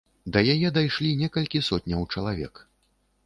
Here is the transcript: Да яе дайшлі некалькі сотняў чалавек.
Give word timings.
Да 0.35 0.41
яе 0.53 0.69
дайшлі 0.77 1.11
некалькі 1.19 1.63
сотняў 1.69 2.01
чалавек. 2.17 2.53